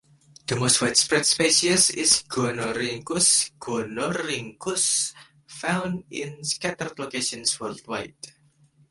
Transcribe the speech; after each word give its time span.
The 0.47 0.55
most 0.55 0.81
widespread 0.81 1.27
species 1.27 1.91
is 1.91 2.23
"Gonorynchus 2.27 3.51
gonorynchus", 3.59 5.13
found 5.45 6.05
in 6.09 6.43
scattered 6.43 6.97
locations 6.97 7.59
worldwide. 7.59 8.15